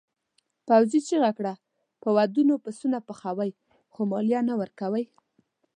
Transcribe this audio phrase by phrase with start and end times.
[0.67, 1.53] پوځي چیغه کړه
[2.01, 3.51] په ودونو پسونه پخوئ
[3.93, 5.05] خو مالیه نه ورکوئ.